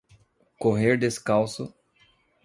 Correr 0.59 0.97
descalço 0.97 1.71